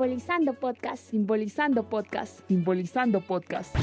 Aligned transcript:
Simbolizando 0.00 0.54
Podcast. 0.54 1.10
Simbolizando 1.10 1.82
Podcast. 1.90 2.40
Simbolizando 2.48 3.20
Podcast. 3.20 3.76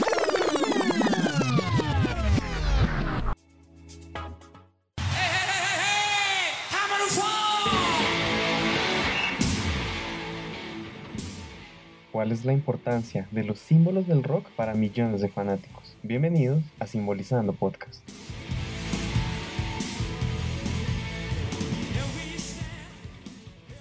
¿Cuál 12.11 12.31
es 12.31 12.46
la 12.46 12.53
importancia 12.53 13.28
de 13.29 13.43
los 13.43 13.60
símbolos 13.60 14.07
del 14.07 14.24
rock 14.24 14.49
para 14.56 14.74
millones 14.74 15.21
de 15.21 15.29
fanáticos? 15.29 15.96
Bienvenidos 16.02 16.63
a 16.79 16.88
Simbolizando 16.88 17.53
Podcast. 17.53 18.02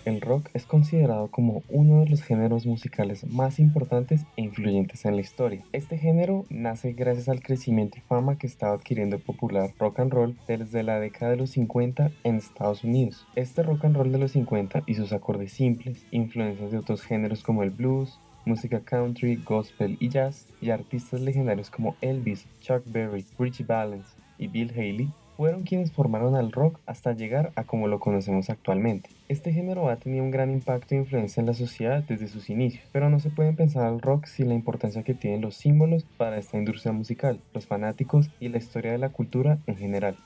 El 0.06 0.20
rock 0.20 0.50
es 0.54 0.66
considerado 0.66 1.32
como 1.32 1.64
uno 1.68 1.98
de 1.98 2.08
los 2.08 2.22
géneros 2.22 2.64
musicales 2.64 3.26
más 3.26 3.58
importantes 3.58 4.24
e 4.36 4.42
influyentes 4.42 5.04
en 5.04 5.16
la 5.16 5.20
historia. 5.20 5.64
Este 5.72 5.98
género 5.98 6.46
nace 6.48 6.92
gracias 6.92 7.28
al 7.28 7.42
crecimiento 7.42 7.98
y 7.98 8.02
fama 8.02 8.38
que 8.38 8.46
estaba 8.46 8.76
adquiriendo 8.76 9.16
el 9.16 9.22
popular 9.22 9.74
rock 9.80 9.98
and 9.98 10.12
roll 10.12 10.38
desde 10.46 10.84
la 10.84 11.00
década 11.00 11.32
de 11.32 11.38
los 11.38 11.50
50 11.50 12.12
en 12.22 12.36
Estados 12.36 12.84
Unidos. 12.84 13.26
Este 13.34 13.64
rock 13.64 13.84
and 13.84 13.96
roll 13.96 14.12
de 14.12 14.18
los 14.18 14.30
50 14.30 14.84
y 14.86 14.94
sus 14.94 15.12
acordes 15.12 15.52
simples, 15.52 16.06
influencias 16.12 16.70
de 16.70 16.78
otros 16.78 17.02
géneros 17.02 17.42
como 17.42 17.64
el 17.64 17.70
blues, 17.70 18.20
música 18.44 18.78
country, 18.78 19.42
gospel 19.44 19.96
y 19.98 20.08
jazz, 20.08 20.46
y 20.60 20.70
artistas 20.70 21.20
legendarios 21.20 21.68
como 21.68 21.96
Elvis, 22.00 22.46
Chuck 22.60 22.84
Berry, 22.86 23.26
Richie 23.40 23.64
Valens 23.64 24.14
y 24.38 24.46
Bill 24.46 24.70
Haley 24.70 25.10
fueron 25.36 25.64
quienes 25.64 25.92
formaron 25.92 26.34
al 26.34 26.52
rock 26.52 26.80
hasta 26.86 27.12
llegar 27.12 27.52
a 27.56 27.64
como 27.64 27.88
lo 27.88 28.00
conocemos 28.00 28.48
actualmente. 28.50 29.10
Este 29.28 29.52
género 29.52 29.88
ha 29.88 29.96
tenido 29.96 30.24
un 30.24 30.30
gran 30.30 30.50
impacto 30.50 30.94
e 30.94 30.98
influencia 30.98 31.40
en 31.40 31.46
la 31.46 31.54
sociedad 31.54 32.02
desde 32.02 32.28
sus 32.28 32.48
inicios, 32.48 32.84
pero 32.92 33.10
no 33.10 33.20
se 33.20 33.30
puede 33.30 33.52
pensar 33.52 33.84
al 33.84 34.00
rock 34.00 34.26
sin 34.26 34.48
la 34.48 34.54
importancia 34.54 35.02
que 35.02 35.14
tienen 35.14 35.42
los 35.42 35.56
símbolos 35.56 36.04
para 36.16 36.38
esta 36.38 36.56
industria 36.56 36.92
musical, 36.92 37.40
los 37.52 37.66
fanáticos 37.66 38.30
y 38.40 38.48
la 38.48 38.58
historia 38.58 38.92
de 38.92 38.98
la 38.98 39.10
cultura 39.10 39.58
en 39.66 39.76
general. 39.76 40.16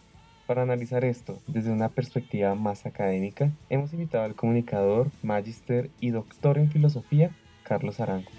Para 0.46 0.62
analizar 0.62 1.04
esto 1.04 1.38
desde 1.46 1.70
una 1.70 1.88
perspectiva 1.88 2.54
más 2.54 2.86
académica, 2.86 3.50
hemos 3.68 3.92
invitado 3.92 4.24
al 4.24 4.34
comunicador, 4.34 5.10
magister 5.22 5.90
y 6.00 6.10
doctor 6.10 6.58
en 6.58 6.70
filosofía, 6.70 7.30
Carlos 7.62 8.00
Arango. 8.00 8.30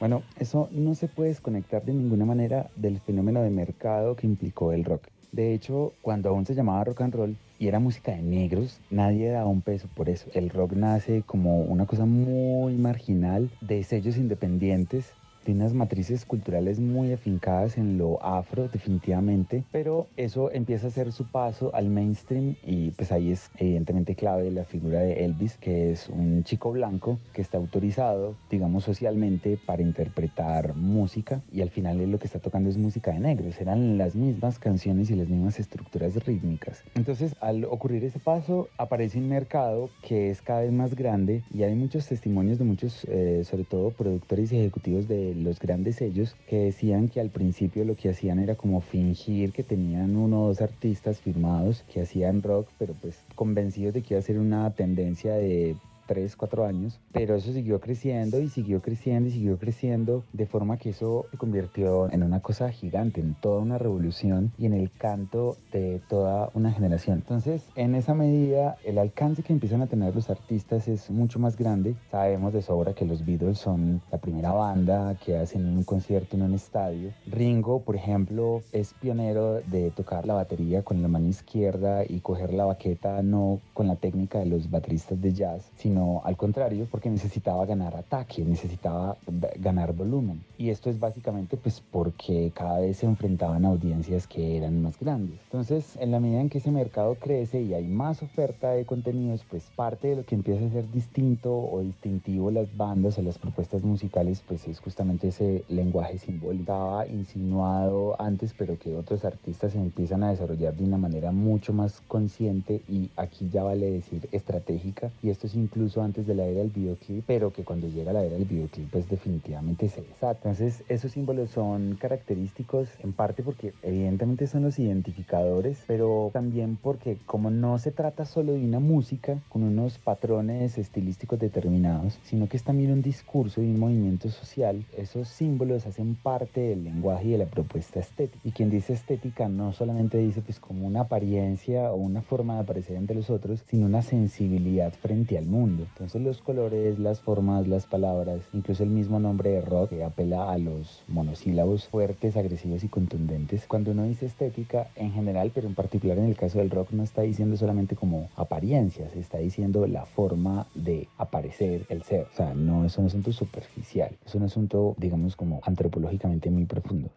Bueno, 0.00 0.22
eso 0.38 0.68
no 0.70 0.94
se 0.94 1.08
puede 1.08 1.30
desconectar 1.30 1.84
de 1.84 1.92
ninguna 1.92 2.24
manera 2.24 2.70
del 2.76 3.00
fenómeno 3.00 3.42
de 3.42 3.50
mercado 3.50 4.14
que 4.14 4.28
implicó 4.28 4.72
el 4.72 4.84
rock. 4.84 5.08
De 5.32 5.52
hecho, 5.52 5.92
cuando 6.02 6.28
aún 6.28 6.46
se 6.46 6.54
llamaba 6.54 6.84
rock 6.84 7.00
and 7.00 7.14
roll 7.14 7.36
y 7.58 7.66
era 7.66 7.80
música 7.80 8.12
de 8.12 8.22
negros, 8.22 8.80
nadie 8.90 9.28
daba 9.28 9.50
un 9.50 9.60
peso 9.60 9.88
por 9.94 10.08
eso. 10.08 10.30
El 10.34 10.50
rock 10.50 10.72
nace 10.72 11.22
como 11.26 11.62
una 11.62 11.86
cosa 11.86 12.06
muy 12.06 12.74
marginal 12.76 13.50
de 13.60 13.82
sellos 13.82 14.16
independientes 14.16 15.12
tiene 15.48 15.62
unas 15.62 15.72
matrices 15.72 16.26
culturales 16.26 16.78
muy 16.78 17.10
afincadas 17.10 17.78
en 17.78 17.96
lo 17.96 18.22
afro 18.22 18.68
definitivamente, 18.68 19.64
pero 19.72 20.06
eso 20.18 20.50
empieza 20.52 20.88
a 20.88 20.90
ser 20.90 21.10
su 21.10 21.24
paso 21.24 21.74
al 21.74 21.88
mainstream 21.88 22.56
y 22.66 22.90
pues 22.90 23.12
ahí 23.12 23.32
es 23.32 23.50
evidentemente 23.56 24.14
clave 24.14 24.50
la 24.50 24.64
figura 24.64 25.00
de 25.00 25.24
Elvis, 25.24 25.56
que 25.56 25.90
es 25.90 26.10
un 26.10 26.44
chico 26.44 26.70
blanco 26.70 27.18
que 27.32 27.40
está 27.40 27.56
autorizado, 27.56 28.36
digamos 28.50 28.84
socialmente, 28.84 29.58
para 29.64 29.80
interpretar 29.80 30.76
música 30.76 31.40
y 31.50 31.62
al 31.62 31.70
final 31.70 31.96
lo 32.10 32.18
que 32.18 32.26
está 32.26 32.40
tocando 32.40 32.68
es 32.68 32.76
música 32.76 33.12
de 33.12 33.20
negros, 33.20 33.58
eran 33.58 33.96
las 33.96 34.16
mismas 34.16 34.58
canciones 34.58 35.08
y 35.08 35.14
las 35.14 35.30
mismas 35.30 35.58
estructuras 35.58 36.14
rítmicas. 36.26 36.84
Entonces 36.94 37.34
al 37.40 37.64
ocurrir 37.64 38.04
ese 38.04 38.18
paso 38.18 38.68
aparece 38.76 39.16
un 39.16 39.30
mercado 39.30 39.88
que 40.02 40.28
es 40.28 40.42
cada 40.42 40.60
vez 40.60 40.72
más 40.72 40.94
grande 40.94 41.42
y 41.54 41.62
hay 41.62 41.74
muchos 41.74 42.06
testimonios 42.06 42.58
de 42.58 42.64
muchos, 42.66 43.06
eh, 43.08 43.44
sobre 43.44 43.64
todo 43.64 43.92
productores 43.92 44.52
y 44.52 44.58
ejecutivos 44.58 45.08
de 45.08 45.37
los 45.42 45.58
grandes 45.58 45.96
sellos 45.96 46.36
que 46.48 46.64
decían 46.64 47.08
que 47.08 47.20
al 47.20 47.30
principio 47.30 47.84
lo 47.84 47.96
que 47.96 48.10
hacían 48.10 48.38
era 48.38 48.54
como 48.54 48.80
fingir 48.80 49.52
que 49.52 49.62
tenían 49.62 50.16
uno 50.16 50.44
o 50.44 50.48
dos 50.48 50.60
artistas 50.60 51.20
firmados 51.20 51.84
que 51.92 52.02
hacían 52.02 52.42
rock, 52.42 52.68
pero 52.78 52.94
pues 52.94 53.18
convencidos 53.34 53.94
de 53.94 54.02
que 54.02 54.14
iba 54.14 54.20
a 54.20 54.22
ser 54.22 54.38
una 54.38 54.70
tendencia 54.74 55.34
de 55.34 55.76
3, 56.08 56.34
4 56.34 56.64
años, 56.64 56.98
pero 57.12 57.36
eso 57.36 57.52
siguió 57.52 57.80
creciendo 57.80 58.40
y 58.40 58.48
siguió 58.48 58.82
creciendo 58.82 59.28
y 59.28 59.32
siguió 59.32 59.58
creciendo, 59.58 60.24
de 60.32 60.46
forma 60.46 60.78
que 60.78 60.90
eso 60.90 61.26
se 61.30 61.36
convirtió 61.36 62.10
en 62.10 62.22
una 62.22 62.40
cosa 62.40 62.70
gigante, 62.70 63.20
en 63.20 63.34
toda 63.34 63.60
una 63.60 63.78
revolución 63.78 64.52
y 64.58 64.66
en 64.66 64.72
el 64.72 64.90
canto 64.90 65.56
de 65.70 66.00
toda 66.08 66.50
una 66.54 66.72
generación. 66.72 67.18
Entonces, 67.18 67.62
en 67.76 67.94
esa 67.94 68.14
medida, 68.14 68.76
el 68.84 68.98
alcance 68.98 69.42
que 69.42 69.52
empiezan 69.52 69.82
a 69.82 69.86
tener 69.86 70.14
los 70.14 70.30
artistas 70.30 70.88
es 70.88 71.10
mucho 71.10 71.38
más 71.38 71.56
grande. 71.56 71.94
Sabemos 72.10 72.54
de 72.54 72.62
sobra 72.62 72.94
que 72.94 73.04
los 73.04 73.24
Beatles 73.24 73.58
son 73.58 74.00
la 74.10 74.18
primera 74.18 74.52
banda 74.52 75.14
que 75.22 75.36
hacen 75.36 75.66
un 75.66 75.84
concierto 75.84 76.36
en 76.36 76.42
un 76.42 76.54
estadio. 76.54 77.10
Ringo, 77.26 77.82
por 77.82 77.96
ejemplo, 77.96 78.62
es 78.72 78.94
pionero 78.94 79.60
de 79.60 79.90
tocar 79.90 80.26
la 80.26 80.34
batería 80.34 80.82
con 80.82 81.02
la 81.02 81.08
mano 81.08 81.28
izquierda 81.28 82.04
y 82.08 82.20
coger 82.20 82.54
la 82.54 82.64
baqueta 82.64 83.22
no 83.22 83.60
con 83.74 83.86
la 83.86 83.96
técnica 83.96 84.38
de 84.38 84.46
los 84.46 84.70
bateristas 84.70 85.20
de 85.20 85.34
jazz, 85.34 85.70
sino 85.76 85.97
al 86.24 86.36
contrario, 86.36 86.86
porque 86.90 87.10
necesitaba 87.10 87.66
ganar 87.66 87.96
ataque, 87.96 88.44
necesitaba 88.44 89.16
ganar 89.56 89.92
volumen. 89.92 90.42
Y 90.56 90.70
esto 90.70 90.90
es 90.90 90.98
básicamente 90.98 91.56
pues 91.56 91.82
porque 91.90 92.52
cada 92.54 92.80
vez 92.80 92.98
se 92.98 93.06
enfrentaban 93.06 93.64
a 93.64 93.68
audiencias 93.68 94.26
que 94.26 94.56
eran 94.56 94.82
más 94.82 94.98
grandes. 94.98 95.38
Entonces, 95.44 95.96
en 96.00 96.10
la 96.10 96.20
medida 96.20 96.40
en 96.40 96.48
que 96.48 96.58
ese 96.58 96.70
mercado 96.70 97.14
crece 97.14 97.62
y 97.62 97.74
hay 97.74 97.86
más 97.86 98.22
oferta 98.22 98.72
de 98.72 98.84
contenidos, 98.84 99.44
pues 99.48 99.64
parte 99.76 100.08
de 100.08 100.16
lo 100.16 100.24
que 100.24 100.34
empieza 100.34 100.64
a 100.64 100.70
ser 100.70 100.90
distinto 100.90 101.56
o 101.56 101.80
distintivo 101.80 102.50
las 102.50 102.74
bandas 102.76 103.18
o 103.18 103.22
las 103.22 103.38
propuestas 103.38 103.82
musicales, 103.82 104.42
pues 104.46 104.66
es 104.68 104.80
justamente 104.80 105.28
ese 105.28 105.64
lenguaje 105.68 106.18
simbólico. 106.18 106.62
Estaba 106.62 107.06
insinuado 107.06 108.20
antes, 108.20 108.54
pero 108.56 108.78
que 108.78 108.96
otros 108.96 109.24
artistas 109.24 109.72
se 109.72 109.78
empiezan 109.78 110.22
a 110.22 110.30
desarrollar 110.30 110.74
de 110.74 110.84
una 110.84 110.98
manera 110.98 111.32
mucho 111.32 111.72
más 111.72 112.00
consciente 112.08 112.82
y 112.88 113.10
aquí 113.16 113.48
ya 113.50 113.62
vale 113.62 113.90
decir 113.90 114.28
estratégica. 114.32 115.10
Y 115.22 115.30
esto 115.30 115.46
es 115.46 115.54
incluso 115.54 115.87
antes 115.96 116.26
de 116.26 116.34
la 116.34 116.44
era 116.44 116.60
del 116.60 116.68
videoclip, 116.68 117.24
pero 117.26 117.52
que 117.52 117.64
cuando 117.64 117.88
llega 117.88 118.12
la 118.12 118.24
era 118.24 118.36
del 118.36 118.44
videoclip 118.44 118.90
pues 118.90 119.08
definitivamente 119.08 119.88
se 119.88 120.02
desata. 120.02 120.50
Entonces 120.50 120.84
esos 120.88 121.12
símbolos 121.12 121.50
son 121.50 121.96
característicos 122.00 122.88
en 123.02 123.12
parte 123.12 123.42
porque 123.42 123.72
evidentemente 123.82 124.46
son 124.46 124.64
los 124.64 124.78
identificadores, 124.78 125.82
pero 125.86 126.30
también 126.32 126.76
porque 126.80 127.16
como 127.26 127.50
no 127.50 127.78
se 127.78 127.92
trata 127.92 128.24
solo 128.24 128.52
de 128.52 128.64
una 128.64 128.80
música 128.80 129.38
con 129.48 129.62
unos 129.62 129.98
patrones 129.98 130.78
estilísticos 130.78 131.38
determinados, 131.38 132.18
sino 132.24 132.48
que 132.48 132.56
es 132.56 132.64
también 132.64 132.92
un 132.92 133.02
discurso 133.02 133.62
y 133.62 133.66
un 133.66 133.80
movimiento 133.80 134.28
social, 134.30 134.84
esos 134.96 135.28
símbolos 135.28 135.86
hacen 135.86 136.14
parte 136.14 136.60
del 136.60 136.84
lenguaje 136.84 137.28
y 137.28 137.32
de 137.32 137.38
la 137.38 137.46
propuesta 137.46 138.00
estética. 138.00 138.38
Y 138.44 138.52
quien 138.52 138.70
dice 138.70 138.92
estética 138.92 139.48
no 139.48 139.72
solamente 139.72 140.18
dice 140.18 140.42
pues 140.42 140.60
como 140.60 140.86
una 140.86 141.02
apariencia 141.02 141.92
o 141.92 141.96
una 141.96 142.22
forma 142.22 142.54
de 142.54 142.60
aparecer 142.60 142.96
entre 142.96 143.16
los 143.16 143.30
otros, 143.30 143.64
sino 143.68 143.86
una 143.86 144.02
sensibilidad 144.02 144.92
frente 144.92 145.38
al 145.38 145.46
mundo. 145.46 145.77
Entonces 145.84 146.22
los 146.22 146.40
colores, 146.40 146.98
las 146.98 147.20
formas, 147.20 147.68
las 147.68 147.86
palabras, 147.86 148.40
incluso 148.52 148.82
el 148.82 148.90
mismo 148.90 149.18
nombre 149.18 149.50
de 149.50 149.60
rock 149.60 149.90
que 149.90 150.04
apela 150.04 150.50
a 150.50 150.58
los 150.58 151.02
monosílabos 151.08 151.88
fuertes, 151.88 152.36
agresivos 152.36 152.84
y 152.84 152.88
contundentes. 152.88 153.66
Cuando 153.66 153.92
uno 153.92 154.04
dice 154.04 154.26
estética 154.26 154.88
en 154.96 155.12
general, 155.12 155.50
pero 155.54 155.66
en 155.66 155.74
particular 155.74 156.18
en 156.18 156.24
el 156.24 156.36
caso 156.36 156.58
del 156.58 156.70
rock 156.70 156.90
no 156.92 157.02
está 157.02 157.22
diciendo 157.22 157.56
solamente 157.56 157.96
como 157.96 158.28
apariencias, 158.36 159.14
está 159.16 159.38
diciendo 159.38 159.86
la 159.86 160.04
forma 160.06 160.66
de 160.74 161.08
aparecer 161.18 161.86
el 161.88 162.02
ser. 162.02 162.26
O 162.32 162.36
sea, 162.36 162.54
no 162.54 162.84
es 162.84 162.96
un 162.98 163.06
asunto 163.06 163.32
superficial, 163.32 164.16
es 164.24 164.34
un 164.34 164.42
asunto, 164.42 164.94
digamos, 164.98 165.36
como 165.36 165.60
antropológicamente 165.64 166.50
muy 166.50 166.64
profundo. 166.64 167.10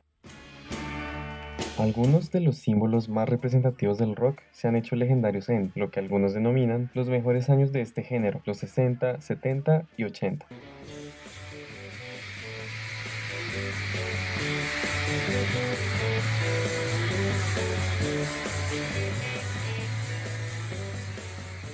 Algunos 1.78 2.32
de 2.32 2.41
los 2.41 2.58
símbolos 2.58 3.09
más 3.09 3.28
representativos 3.28 3.97
del 3.97 4.16
rock 4.16 4.41
se 4.52 4.68
han 4.68 4.76
hecho 4.76 4.96
legendarios 4.96 5.50
en 5.50 5.72
lo 5.76 5.90
que 5.90 6.00
algunos 6.00 6.34
denominan 6.34 6.91
los 6.94 7.08
mejores 7.08 7.50
años 7.50 7.72
de 7.72 7.82
este 7.82 8.03
género, 8.03 8.41
los 8.46 8.58
60, 8.58 9.22
70 9.22 9.85
y 9.97 10.03
80. 10.03 10.46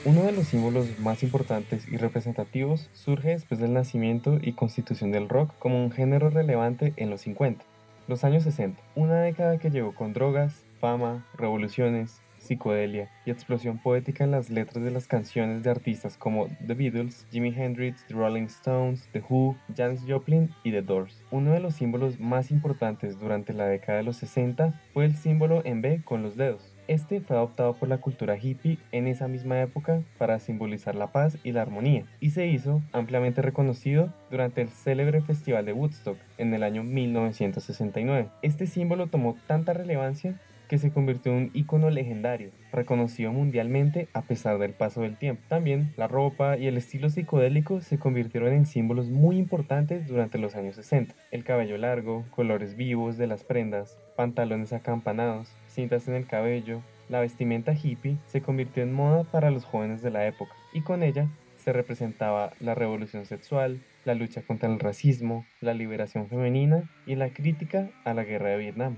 Uno 0.06 0.24
de 0.24 0.32
los 0.32 0.48
símbolos 0.48 1.00
más 1.00 1.22
importantes 1.22 1.86
y 1.88 1.98
representativos 1.98 2.90
surge 2.94 3.30
después 3.30 3.60
del 3.60 3.74
nacimiento 3.74 4.38
y 4.42 4.54
constitución 4.54 5.12
del 5.12 5.28
rock 5.28 5.52
como 5.60 5.84
un 5.84 5.92
género 5.92 6.30
relevante 6.30 6.94
en 6.96 7.10
los 7.10 7.22
50. 7.22 7.66
Los 8.08 8.24
años 8.24 8.44
60, 8.44 8.82
una 8.96 9.22
década 9.22 9.58
que 9.58 9.70
llegó 9.70 9.94
con 9.94 10.14
drogas, 10.14 10.64
fama, 10.80 11.26
revoluciones, 11.38 12.22
psicodelia 12.38 13.10
y 13.26 13.32
explosión 13.32 13.80
poética 13.80 14.24
en 14.24 14.32
las 14.32 14.50
letras 14.50 14.82
de 14.82 14.92
las 14.92 15.08
canciones 15.08 15.62
de 15.64 15.72
artistas 15.72 16.16
como 16.16 16.48
The 16.66 16.74
Beatles, 16.74 17.28
Jimi 17.32 17.54
Hendrix, 17.54 18.06
The 18.08 18.14
Rolling 18.14 18.46
Stones, 18.46 19.10
The 19.12 19.22
Who, 19.28 19.58
Janis 19.76 20.06
Joplin 20.08 20.52
y 20.64 20.72
The 20.72 20.84
Doors. 20.84 21.22
Uno 21.32 21.52
de 21.52 21.60
los 21.60 21.76
símbolos 21.76 22.18
más 22.18 22.50
importantes 22.50 23.20
durante 23.20 23.52
la 23.52 23.66
década 23.66 23.98
de 23.98 24.06
los 24.06 24.16
60 24.16 24.80
fue 24.94 25.04
el 25.04 25.18
símbolo 25.18 25.62
en 25.66 25.82
B 25.82 26.02
con 26.06 26.24
los 26.24 26.38
dedos. 26.38 26.77
Este 26.88 27.20
fue 27.20 27.36
adoptado 27.36 27.74
por 27.74 27.90
la 27.90 27.98
cultura 27.98 28.38
hippie 28.38 28.78
en 28.94 29.08
esa 29.08 29.28
misma 29.28 29.62
época 29.62 30.02
para 30.18 30.40
simbolizar 30.40 30.96
la 30.96 31.12
paz 31.12 31.38
y 31.44 31.52
la 31.52 31.62
armonía, 31.62 32.06
y 32.22 32.30
se 32.30 32.48
hizo 32.48 32.82
ampliamente 32.94 33.42
reconocido 33.42 34.14
durante 34.32 34.62
el 34.62 34.70
célebre 34.70 35.22
Festival 35.22 35.66
de 35.66 35.74
Woodstock 35.74 36.18
en 36.38 36.54
el 36.54 36.64
año 36.64 36.84
1969. 36.84 38.30
Este 38.42 38.68
símbolo 38.68 39.08
tomó 39.08 39.36
tanta 39.48 39.74
relevancia 39.74 40.40
que 40.68 40.78
se 40.78 40.92
convirtió 40.92 41.32
en 41.32 41.38
un 41.38 41.52
icono 41.54 41.90
legendario, 41.90 42.52
reconocido 42.72 43.32
mundialmente 43.32 44.08
a 44.14 44.22
pesar 44.22 44.58
del 44.58 44.74
paso 44.74 45.02
del 45.02 45.18
tiempo. 45.18 45.42
También 45.48 45.94
la 45.98 46.08
ropa 46.08 46.58
y 46.58 46.68
el 46.68 46.78
estilo 46.78 47.10
psicodélico 47.10 47.82
se 47.82 47.98
convirtieron 47.98 48.54
en 48.54 48.66
símbolos 48.66 49.10
muy 49.10 49.38
importantes 49.38 50.08
durante 50.08 50.38
los 50.38 50.56
años 50.56 50.76
60. 50.76 51.16
El 51.32 51.44
cabello 51.44 51.78
largo, 51.78 52.26
colores 52.32 52.76
vivos 52.76 53.18
de 53.18 53.28
las 53.28 53.44
prendas, 53.44 53.98
pantalones 54.16 54.74
acampanados, 54.74 55.50
cintas 55.78 56.08
en 56.08 56.16
el 56.16 56.26
cabello, 56.26 56.82
la 57.08 57.20
vestimenta 57.20 57.72
hippie 57.72 58.18
se 58.26 58.42
convirtió 58.42 58.82
en 58.82 58.92
moda 58.92 59.26
para 59.26 59.52
los 59.52 59.64
jóvenes 59.64 60.02
de 60.02 60.10
la 60.10 60.26
época 60.26 60.52
y 60.74 60.82
con 60.82 61.04
ella 61.04 61.30
se 61.56 61.72
representaba 61.72 62.54
la 62.60 62.74
revolución 62.74 63.28
sexual, 63.28 63.84
la 64.04 64.16
lucha 64.16 64.42
contra 64.42 64.68
el 64.74 64.80
racismo, 64.80 65.46
la 65.62 65.76
liberación 65.76 66.30
femenina 66.30 66.90
y 67.06 67.14
la 67.14 67.30
crítica 67.30 67.92
a 68.06 68.16
la 68.16 68.24
guerra 68.24 68.50
de 68.50 68.58
Vietnam. 68.58 68.98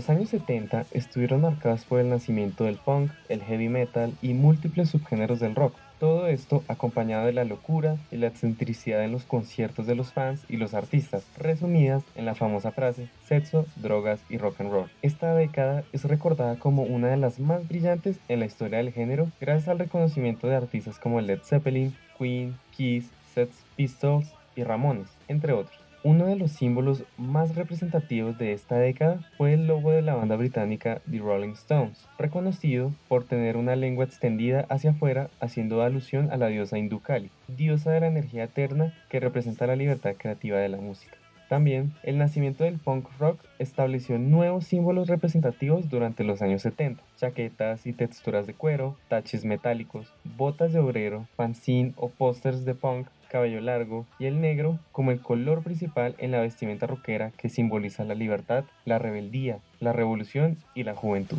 Los 0.00 0.08
años 0.08 0.30
70 0.30 0.86
estuvieron 0.92 1.42
marcados 1.42 1.84
por 1.84 2.00
el 2.00 2.08
nacimiento 2.08 2.64
del 2.64 2.76
punk, 2.76 3.10
el 3.28 3.42
heavy 3.42 3.68
metal 3.68 4.14
y 4.22 4.32
múltiples 4.32 4.88
subgéneros 4.88 5.40
del 5.40 5.54
rock. 5.54 5.74
Todo 5.98 6.26
esto 6.26 6.64
acompañado 6.68 7.26
de 7.26 7.34
la 7.34 7.44
locura 7.44 7.98
y 8.10 8.16
la 8.16 8.28
excentricidad 8.28 9.04
en 9.04 9.12
los 9.12 9.24
conciertos 9.24 9.86
de 9.86 9.94
los 9.94 10.10
fans 10.10 10.40
y 10.48 10.56
los 10.56 10.72
artistas, 10.72 11.26
resumidas 11.36 12.02
en 12.14 12.24
la 12.24 12.34
famosa 12.34 12.72
frase 12.72 13.10
sexo, 13.26 13.66
drogas 13.76 14.20
y 14.30 14.38
rock 14.38 14.62
and 14.62 14.70
roll. 14.72 14.90
Esta 15.02 15.34
década 15.34 15.84
es 15.92 16.04
recordada 16.04 16.56
como 16.56 16.84
una 16.84 17.08
de 17.08 17.18
las 17.18 17.38
más 17.38 17.68
brillantes 17.68 18.16
en 18.28 18.40
la 18.40 18.46
historia 18.46 18.78
del 18.78 18.94
género 18.94 19.30
gracias 19.38 19.68
al 19.68 19.80
reconocimiento 19.80 20.46
de 20.46 20.56
artistas 20.56 20.98
como 20.98 21.20
Led 21.20 21.40
Zeppelin, 21.42 21.94
Queen, 22.18 22.56
Kiss, 22.74 23.10
Sex 23.34 23.50
Pistols 23.76 24.32
y 24.56 24.62
Ramones, 24.62 25.08
entre 25.28 25.52
otros. 25.52 25.89
Uno 26.02 26.24
de 26.24 26.36
los 26.36 26.52
símbolos 26.52 27.04
más 27.18 27.54
representativos 27.56 28.38
de 28.38 28.54
esta 28.54 28.78
década 28.78 29.20
fue 29.36 29.52
el 29.52 29.66
logo 29.66 29.90
de 29.90 30.00
la 30.00 30.14
banda 30.14 30.34
británica 30.34 31.02
The 31.10 31.18
Rolling 31.18 31.52
Stones, 31.52 32.08
reconocido 32.18 32.90
por 33.06 33.24
tener 33.24 33.58
una 33.58 33.76
lengua 33.76 34.06
extendida 34.06 34.64
hacia 34.70 34.92
afuera 34.92 35.28
haciendo 35.40 35.82
alusión 35.82 36.30
a 36.32 36.38
la 36.38 36.46
diosa 36.46 36.78
hindú 36.78 37.00
Kali, 37.00 37.28
diosa 37.48 37.90
de 37.90 38.00
la 38.00 38.06
energía 38.06 38.44
eterna 38.44 38.94
que 39.10 39.20
representa 39.20 39.66
la 39.66 39.76
libertad 39.76 40.14
creativa 40.16 40.56
de 40.56 40.70
la 40.70 40.78
música. 40.78 41.18
También, 41.50 41.92
el 42.02 42.16
nacimiento 42.16 42.64
del 42.64 42.78
punk 42.78 43.06
rock 43.18 43.38
estableció 43.58 44.18
nuevos 44.18 44.64
símbolos 44.64 45.06
representativos 45.06 45.90
durante 45.90 46.24
los 46.24 46.40
años 46.40 46.62
70, 46.62 47.02
chaquetas 47.18 47.86
y 47.86 47.92
texturas 47.92 48.46
de 48.46 48.54
cuero, 48.54 48.96
taches 49.08 49.44
metálicos, 49.44 50.14
botas 50.24 50.72
de 50.72 50.78
obrero, 50.78 51.26
fanzine 51.36 51.92
o 51.96 52.08
pósters 52.08 52.64
de 52.64 52.74
punk 52.74 53.08
cabello 53.30 53.60
largo 53.60 54.06
y 54.18 54.26
el 54.26 54.40
negro 54.40 54.78
como 54.92 55.10
el 55.12 55.20
color 55.20 55.62
principal 55.62 56.14
en 56.18 56.32
la 56.32 56.40
vestimenta 56.40 56.86
rockera 56.86 57.30
que 57.38 57.48
simboliza 57.48 58.04
la 58.04 58.14
libertad, 58.14 58.64
la 58.84 58.98
rebeldía, 58.98 59.60
la 59.78 59.92
revolución 59.92 60.58
y 60.74 60.84
la 60.84 60.94
juventud. 60.94 61.38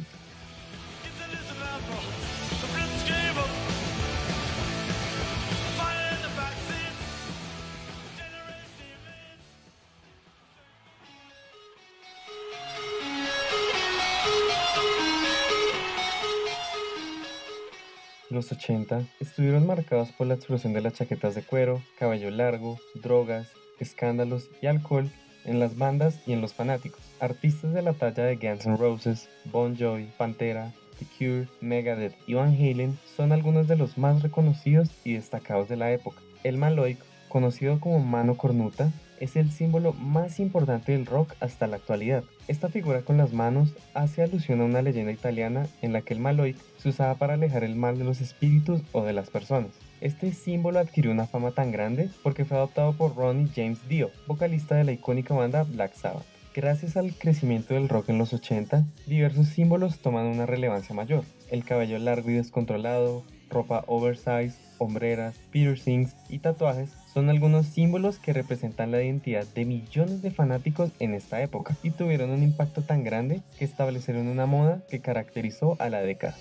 Los 18.51 18.57
80 18.57 19.07
estuvieron 19.21 19.65
marcados 19.65 20.11
por 20.11 20.27
la 20.27 20.33
explosión 20.33 20.73
de 20.73 20.81
las 20.81 20.95
chaquetas 20.95 21.35
de 21.35 21.41
cuero, 21.41 21.81
cabello 21.97 22.29
largo, 22.31 22.77
drogas, 22.95 23.47
escándalos 23.79 24.49
y 24.61 24.67
alcohol 24.67 25.09
en 25.45 25.61
las 25.61 25.77
bandas 25.77 26.19
y 26.27 26.33
en 26.33 26.41
los 26.41 26.53
fanáticos. 26.53 26.99
Artistas 27.21 27.73
de 27.73 27.81
la 27.81 27.93
talla 27.93 28.25
de 28.25 28.35
Guns 28.35 28.65
N' 28.65 28.75
Roses, 28.75 29.29
Bon 29.45 29.77
Jovi, 29.77 30.11
Pantera, 30.17 30.73
The 30.99 31.05
Cure, 31.17 31.47
Megadeth 31.61 32.13
y 32.27 32.33
Van 32.33 32.53
Halen 32.53 32.99
son 33.15 33.31
algunos 33.31 33.69
de 33.69 33.77
los 33.77 33.97
más 33.97 34.21
reconocidos 34.21 34.89
y 35.05 35.13
destacados 35.13 35.69
de 35.69 35.77
la 35.77 35.93
época. 35.93 36.21
El 36.43 36.57
Maloic, 36.57 36.99
conocido 37.31 37.79
como 37.79 37.99
mano 37.99 38.35
cornuta, 38.35 38.91
es 39.21 39.35
el 39.35 39.51
símbolo 39.51 39.93
más 39.93 40.39
importante 40.39 40.91
del 40.91 41.05
rock 41.05 41.33
hasta 41.39 41.67
la 41.67 41.77
actualidad. 41.77 42.23
Esta 42.47 42.69
figura 42.69 43.03
con 43.03 43.17
las 43.17 43.33
manos 43.33 43.73
hace 43.93 44.23
alusión 44.23 44.61
a 44.61 44.65
una 44.65 44.81
leyenda 44.81 45.11
italiana 45.11 45.67
en 45.81 45.93
la 45.93 46.01
que 46.01 46.13
el 46.13 46.19
maloic 46.19 46.57
se 46.77 46.89
usaba 46.89 47.15
para 47.15 47.35
alejar 47.35 47.63
el 47.63 47.75
mal 47.75 47.97
de 47.97 48.03
los 48.03 48.19
espíritus 48.19 48.81
o 48.91 49.03
de 49.03 49.13
las 49.13 49.29
personas. 49.29 49.69
Este 50.01 50.33
símbolo 50.33 50.79
adquirió 50.79 51.11
una 51.11 51.27
fama 51.27 51.51
tan 51.51 51.71
grande 51.71 52.09
porque 52.23 52.45
fue 52.45 52.57
adoptado 52.57 52.93
por 52.93 53.15
Ronnie 53.15 53.51
James 53.55 53.87
Dio, 53.87 54.09
vocalista 54.27 54.75
de 54.75 54.83
la 54.83 54.91
icónica 54.91 55.35
banda 55.35 55.63
Black 55.63 55.93
Sabbath. 55.93 56.25
Gracias 56.53 56.97
al 56.97 57.13
crecimiento 57.13 57.75
del 57.75 57.87
rock 57.87 58.09
en 58.09 58.17
los 58.17 58.33
80, 58.33 58.83
diversos 59.05 59.47
símbolos 59.47 59.99
toman 59.99 60.25
una 60.25 60.45
relevancia 60.45 60.93
mayor. 60.93 61.23
El 61.49 61.63
cabello 61.63 61.97
largo 61.99 62.29
y 62.29 62.33
descontrolado, 62.33 63.23
ropa 63.49 63.85
oversize, 63.87 64.57
hombreras, 64.79 65.37
piercings 65.51 66.15
y 66.27 66.39
tatuajes 66.39 66.89
son 67.13 67.29
algunos 67.29 67.65
símbolos 67.65 68.19
que 68.19 68.33
representan 68.33 68.91
la 68.91 69.03
identidad 69.03 69.45
de 69.53 69.65
millones 69.65 70.21
de 70.21 70.31
fanáticos 70.31 70.91
en 70.99 71.13
esta 71.13 71.41
época 71.41 71.75
y 71.83 71.91
tuvieron 71.91 72.29
un 72.29 72.43
impacto 72.43 72.81
tan 72.81 73.03
grande 73.03 73.41
que 73.57 73.65
establecieron 73.65 74.27
una 74.27 74.45
moda 74.45 74.81
que 74.89 74.99
caracterizó 74.99 75.75
a 75.79 75.89
la 75.89 76.01
década. 76.01 76.35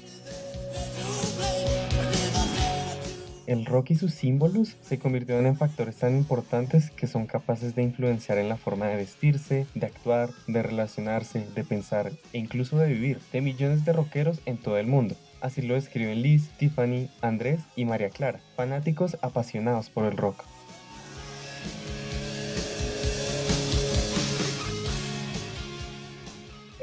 El 3.50 3.67
rock 3.67 3.90
y 3.90 3.94
sus 3.96 4.14
símbolos 4.14 4.76
se 4.81 5.00
convirtieron 5.00 5.44
en 5.44 5.56
factores 5.56 5.96
tan 5.96 6.17
importantes 6.17 6.90
que 6.90 7.08
son 7.08 7.26
capaces 7.26 7.75
de 7.75 7.82
influenciar 7.82 8.38
en 8.38 8.49
la 8.49 8.56
forma 8.56 8.87
de 8.87 8.94
vestirse, 8.94 9.67
de 9.75 9.86
actuar, 9.86 10.31
de 10.46 10.62
relacionarse, 10.62 11.44
de 11.53 11.65
pensar 11.65 12.12
e 12.32 12.39
incluso 12.39 12.79
de 12.79 12.93
vivir 12.93 13.19
de 13.32 13.41
millones 13.41 13.84
de 13.84 13.93
rockeros 13.93 14.41
en 14.46 14.56
todo 14.56 14.79
el 14.79 14.86
mundo. 14.86 15.17
Así 15.41 15.62
lo 15.62 15.74
describen 15.74 16.22
Liz, 16.22 16.50
Tiffany, 16.58 17.08
Andrés 17.22 17.60
y 17.74 17.86
María 17.86 18.10
Clara, 18.10 18.39
fanáticos 18.55 19.19
apasionados 19.20 19.91
por 19.91 20.05
el 20.05 20.17
rock. 20.17 20.44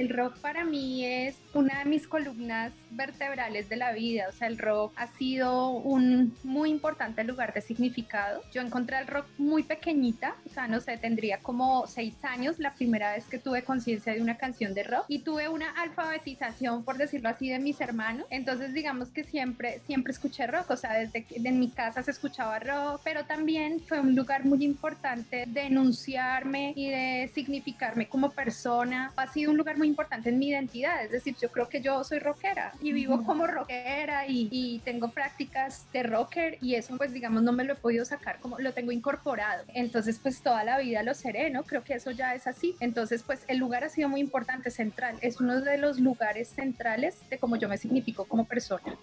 El 0.07 0.15
rock 0.15 0.37
para 0.37 0.63
mí 0.63 1.03
es 1.03 1.35
una 1.53 1.79
de 1.79 1.85
mis 1.85 2.07
columnas 2.07 2.71
vertebrales 2.91 3.67
de 3.67 3.75
la 3.75 3.91
vida, 3.91 4.27
o 4.29 4.31
sea, 4.31 4.47
el 4.47 4.57
rock 4.57 4.93
ha 4.95 5.07
sido 5.07 5.71
un 5.71 6.33
muy 6.45 6.69
importante 6.69 7.25
lugar 7.25 7.53
de 7.53 7.59
significado. 7.59 8.41
Yo 8.53 8.61
encontré 8.61 8.99
el 8.99 9.07
rock 9.07 9.25
muy 9.37 9.63
pequeñita, 9.63 10.35
o 10.45 10.53
sea, 10.53 10.69
no 10.69 10.79
sé, 10.79 10.97
tendría 10.97 11.39
como 11.39 11.85
seis 11.87 12.15
años 12.23 12.57
la 12.57 12.73
primera 12.73 13.11
vez 13.11 13.25
que 13.25 13.37
tuve 13.37 13.63
conciencia 13.63 14.13
de 14.13 14.21
una 14.21 14.37
canción 14.37 14.73
de 14.73 14.83
rock 14.83 15.03
y 15.09 15.19
tuve 15.19 15.49
una 15.49 15.71
alfabetización, 15.71 16.85
por 16.85 16.97
decirlo 16.97 17.27
así, 17.27 17.49
de 17.49 17.59
mis 17.59 17.81
hermanos. 17.81 18.27
Entonces, 18.29 18.73
digamos 18.73 19.09
que 19.09 19.25
siempre, 19.25 19.81
siempre 19.87 20.13
escuché 20.13 20.47
rock, 20.47 20.71
o 20.71 20.77
sea, 20.77 20.93
desde 20.93 21.25
que 21.25 21.35
en 21.35 21.59
mi 21.59 21.69
casa 21.69 22.01
se 22.01 22.11
escuchaba 22.11 22.59
rock, 22.59 23.01
pero 23.03 23.25
también 23.25 23.81
fue 23.81 23.99
un 23.99 24.15
lugar 24.15 24.45
muy 24.45 24.63
importante 24.63 25.43
de 25.47 25.63
enunciarme 25.63 26.71
y 26.77 26.91
de 26.91 27.29
significarme 27.33 28.07
como 28.07 28.31
persona. 28.31 29.11
Ha 29.17 29.27
sido 29.27 29.51
un 29.51 29.57
lugar 29.57 29.77
muy 29.77 29.87
importante 29.87 29.96
en 30.25 30.39
mi 30.39 30.49
identidad, 30.49 31.03
es 31.03 31.11
decir, 31.11 31.35
yo 31.41 31.49
creo 31.51 31.69
que 31.69 31.81
yo 31.81 32.03
soy 32.03 32.19
rockera 32.19 32.73
y 32.81 32.93
vivo 32.93 33.23
como 33.25 33.47
rockera 33.47 34.27
y, 34.27 34.47
y, 34.51 34.79
tengo 34.79 35.09
prácticas 35.09 35.91
de 35.91 36.03
rocker 36.03 36.57
y 36.61 36.75
eso 36.75 36.95
pues 36.97 37.11
digamos 37.11 37.43
no 37.43 37.51
me 37.51 37.63
lo 37.63 37.73
he 37.73 37.75
podido 37.75 38.05
sacar 38.05 38.39
como 38.39 38.59
lo 38.59 38.73
tengo 38.73 38.91
incorporado. 38.91 39.63
Entonces 39.73 40.19
pues 40.21 40.41
toda 40.41 40.63
la 40.63 40.77
vida 40.77 41.03
lo 41.03 41.13
seré, 41.13 41.49
¿no? 41.49 41.63
Creo 41.63 41.83
que 41.83 41.95
eso 41.95 42.11
ya 42.11 42.35
es 42.35 42.47
así. 42.47 42.75
Entonces 42.79 43.23
pues 43.23 43.43
el 43.47 43.57
lugar 43.57 43.83
ha 43.83 43.89
sido 43.89 44.09
muy 44.09 44.21
importante, 44.21 44.71
central. 44.71 45.17
Es 45.21 45.41
uno 45.41 45.61
de 45.61 45.77
los 45.77 45.99
lugares 45.99 46.49
centrales 46.49 47.17
de 47.29 47.37
cómo 47.37 47.55
yo 47.55 47.67
me 47.67 47.77
significo 47.77 48.25
como 48.25 48.45
persona. 48.45 48.97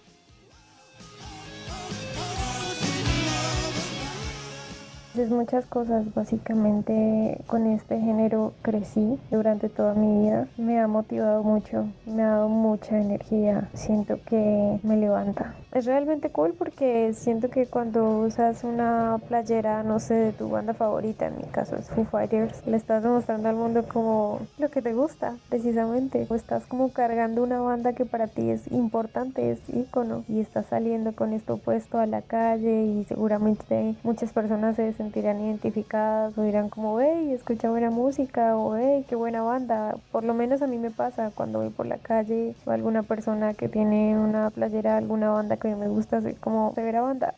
Es 5.17 5.29
muchas 5.29 5.65
cosas, 5.65 6.13
básicamente 6.13 7.39
con 7.47 7.67
este 7.67 8.01
género 8.01 8.51
crecí 8.61 9.17
durante 9.31 9.69
toda 9.69 9.93
mi 9.93 10.25
vida. 10.25 10.47
Me 10.57 10.77
ha 10.81 10.87
motivado 10.87 11.41
mucho, 11.41 11.87
me 12.05 12.21
ha 12.21 12.31
dado 12.31 12.49
mucha 12.49 12.99
energía, 12.99 13.69
siento 13.73 14.19
que 14.25 14.77
me 14.83 14.97
levanta. 14.97 15.55
Es 15.71 15.85
realmente 15.85 16.29
cool 16.29 16.53
porque 16.57 17.13
siento 17.13 17.49
que 17.49 17.65
cuando 17.65 18.19
usas 18.19 18.63
una 18.63 19.19
playera, 19.27 19.83
no 19.83 19.99
sé, 19.99 20.13
de 20.15 20.31
tu 20.31 20.49
banda 20.49 20.73
favorita, 20.73 21.27
en 21.27 21.37
mi 21.37 21.43
caso 21.43 21.75
es 21.75 21.89
Foo 21.89 22.05
Fighters, 22.05 22.65
le 22.65 22.77
estás 22.77 23.03
demostrando 23.03 23.49
al 23.49 23.55
mundo 23.55 23.85
como 23.85 24.39
lo 24.57 24.69
que 24.69 24.81
te 24.81 24.93
gusta, 24.93 25.35
precisamente. 25.49 26.27
O 26.29 26.35
estás 26.35 26.65
como 26.65 26.91
cargando 26.91 27.43
una 27.43 27.59
banda 27.59 27.93
que 27.93 28.05
para 28.05 28.27
ti 28.27 28.49
es 28.49 28.71
importante, 28.71 29.51
es 29.51 29.59
ícono, 29.69 30.23
y 30.27 30.39
estás 30.39 30.65
saliendo 30.67 31.13
con 31.13 31.33
esto 31.33 31.57
puesto 31.57 31.99
a 31.99 32.05
la 32.05 32.21
calle 32.21 32.85
y 32.85 33.03
seguramente 33.05 33.95
muchas 34.03 34.31
personas 34.31 34.77
se 34.77 34.83
sentirán 35.05 35.39
identificadas 35.39 36.35
o 36.35 36.41
dirán 36.41 36.69
como, 36.69 36.99
hey, 36.99 37.31
escucha 37.31 37.69
buena 37.69 37.91
música 37.91 38.57
o 38.57 38.75
hey, 38.75 39.05
qué 39.07 39.15
buena 39.15 39.43
banda. 39.43 39.95
Por 40.11 40.23
lo 40.23 40.33
menos 40.33 40.63
a 40.63 40.67
mí 40.67 40.79
me 40.79 40.89
pasa 40.89 41.31
cuando 41.35 41.59
voy 41.59 41.69
por 41.69 41.85
la 41.85 41.97
calle 41.97 42.55
o 42.65 42.71
alguna 42.71 43.03
persona 43.03 43.53
que 43.53 43.69
tiene 43.69 44.17
una 44.17 44.49
playera, 44.49 44.97
alguna 44.97 45.29
banda 45.29 45.57
que 45.57 45.75
me 45.75 45.87
gusta, 45.87 46.21
soy 46.21 46.33
como 46.33 46.73
severa 46.73 47.01
banda. 47.01 47.35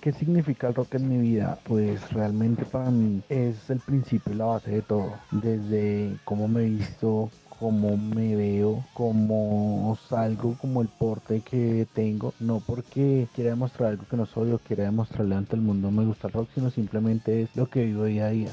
¿Qué 0.00 0.12
significa 0.12 0.68
el 0.68 0.74
rock 0.74 0.94
en 0.94 1.08
mi 1.08 1.18
vida? 1.18 1.58
Pues 1.64 2.12
realmente 2.12 2.64
para 2.64 2.90
mí 2.90 3.20
es 3.28 3.70
el 3.70 3.80
principio 3.80 4.32
y 4.32 4.36
la 4.36 4.44
base 4.44 4.70
de 4.70 4.82
todo. 4.82 5.14
Desde 5.32 6.14
cómo 6.24 6.46
me 6.46 6.62
visto, 6.64 7.30
cómo 7.58 7.96
me 7.96 8.36
veo, 8.36 8.84
cómo 8.94 9.96
salgo, 10.08 10.56
como 10.60 10.82
el 10.82 10.88
porte 10.88 11.40
que 11.40 11.86
tengo, 11.94 12.32
no 12.40 12.60
porque 12.66 13.26
quiera 13.34 13.50
demostrar 13.50 13.90
algo 13.90 14.04
que 14.08 14.16
no 14.16 14.26
soy 14.26 14.52
o 14.52 14.58
quiera 14.58 14.84
demostrarle 14.84 15.34
ante 15.34 15.56
el 15.56 15.62
mundo 15.62 15.90
me 15.90 16.04
gusta 16.04 16.28
el 16.28 16.34
rock, 16.34 16.48
sino 16.54 16.70
simplemente 16.70 17.42
es 17.42 17.56
lo 17.56 17.66
que 17.66 17.84
vivo 17.84 18.04
día 18.04 18.26
a 18.26 18.30
día. 18.30 18.50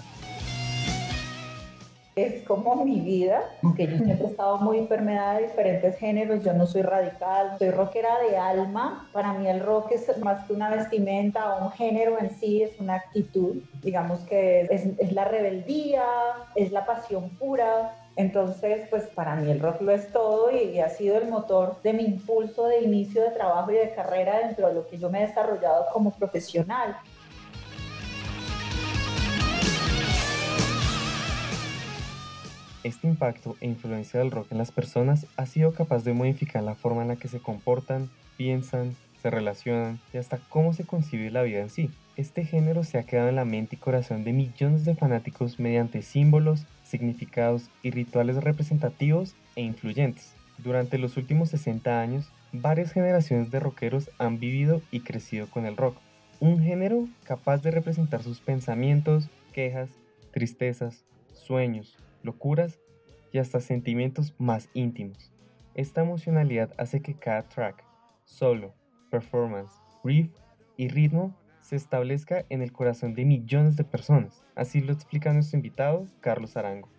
Es 2.13 2.43
como 2.43 2.83
mi 2.83 2.99
vida, 2.99 3.39
aunque 3.63 3.87
yo 3.87 3.97
siempre 3.97 4.27
he 4.27 4.29
estado 4.31 4.57
muy 4.57 4.81
permeada 4.85 5.35
de 5.35 5.47
diferentes 5.47 5.95
géneros, 5.97 6.43
yo 6.43 6.51
no 6.51 6.67
soy 6.67 6.81
radical, 6.81 7.55
soy 7.57 7.71
rockera 7.71 8.19
de 8.19 8.37
alma, 8.37 9.09
para 9.13 9.31
mí 9.33 9.47
el 9.47 9.61
rock 9.61 9.93
es 9.93 10.17
más 10.17 10.45
que 10.45 10.53
una 10.53 10.69
vestimenta 10.69 11.55
o 11.55 11.65
un 11.65 11.71
género 11.71 12.19
en 12.19 12.29
sí, 12.31 12.63
es 12.63 12.77
una 12.81 12.95
actitud, 12.95 13.63
digamos 13.81 14.19
que 14.21 14.67
es 14.69 15.13
la 15.13 15.23
rebeldía, 15.23 16.03
es 16.55 16.73
la 16.73 16.85
pasión 16.85 17.29
pura, 17.39 17.95
entonces, 18.17 18.87
pues 18.89 19.03
para 19.07 19.35
mí 19.35 19.49
el 19.49 19.59
rock 19.59 19.81
lo 19.81 19.91
es 19.91 20.11
todo 20.11 20.51
y, 20.51 20.79
ha 20.79 20.89
sido 20.89 21.17
el 21.17 21.29
motor 21.29 21.81
de 21.81 21.93
mi 21.93 22.03
impulso 22.03 22.67
de 22.67 22.81
inicio 22.81 23.21
de 23.21 23.31
trabajo 23.31 23.71
y 23.71 23.75
de 23.75 23.93
carrera 23.93 24.39
dentro 24.39 24.67
de 24.67 24.73
lo 24.73 24.87
que 24.87 24.97
yo 24.97 25.09
me 25.09 25.23
he 25.23 25.27
desarrollado 25.27 25.85
como 25.93 26.11
profesional. 26.11 26.97
Este 32.83 33.07
impacto 33.07 33.55
e 33.61 33.67
influencia 33.67 34.19
del 34.19 34.31
rock 34.31 34.51
en 34.51 34.57
las 34.57 34.71
personas 34.71 35.27
ha 35.37 35.45
sido 35.45 35.71
capaz 35.73 36.03
de 36.03 36.13
modificar 36.13 36.63
la 36.63 36.75
forma 36.75 37.03
en 37.03 37.09
la 37.09 37.15
que 37.15 37.27
se 37.27 37.39
comportan, 37.39 38.09
piensan, 38.37 38.95
se 39.21 39.29
relacionan 39.29 39.99
y 40.13 40.17
hasta 40.17 40.39
cómo 40.49 40.73
se 40.73 40.83
concibe 40.83 41.29
la 41.29 41.43
vida 41.43 41.59
en 41.59 41.69
sí. 41.69 41.91
Este 42.17 42.43
género 42.43 42.83
se 42.83 42.97
ha 42.97 43.03
quedado 43.03 43.29
en 43.29 43.35
la 43.35 43.45
mente 43.45 43.75
y 43.75 43.79
corazón 43.79 44.23
de 44.23 44.33
millones 44.33 44.83
de 44.83 44.95
fanáticos 44.95 45.59
mediante 45.59 46.01
símbolos, 46.01 46.65
significados 46.91 47.71
y 47.81 47.89
rituales 47.89 48.43
representativos 48.43 49.35
e 49.55 49.61
influyentes. 49.61 50.35
Durante 50.59 50.99
los 50.99 51.17
últimos 51.17 51.49
60 51.49 51.99
años, 51.99 52.31
varias 52.53 52.91
generaciones 52.91 53.49
de 53.49 53.59
rockeros 53.59 54.11
han 54.19 54.39
vivido 54.39 54.81
y 54.91 54.99
crecido 54.99 55.47
con 55.49 55.65
el 55.65 55.77
rock, 55.77 55.97
un 56.39 56.61
género 56.61 57.07
capaz 57.23 57.63
de 57.63 57.71
representar 57.71 58.21
sus 58.21 58.41
pensamientos, 58.41 59.29
quejas, 59.53 59.89
tristezas, 60.31 61.03
sueños, 61.33 61.97
locuras 62.23 62.79
y 63.31 63.39
hasta 63.39 63.59
sentimientos 63.59 64.33
más 64.37 64.69
íntimos. 64.73 65.31
Esta 65.73 66.01
emocionalidad 66.01 66.73
hace 66.77 67.01
que 67.01 67.15
cada 67.15 67.43
track, 67.43 67.83
solo, 68.25 68.73
performance, 69.09 69.73
riff 70.03 70.31
y 70.77 70.89
ritmo 70.89 71.35
se 71.61 71.75
establezca 71.75 72.45
en 72.49 72.61
el 72.61 72.71
corazón 72.71 73.13
de 73.13 73.25
millones 73.25 73.75
de 73.77 73.83
personas. 73.83 74.43
Así 74.55 74.81
lo 74.81 74.93
explica 74.93 75.33
nuestro 75.33 75.57
invitado, 75.57 76.05
Carlos 76.19 76.57
Arango. 76.57 76.89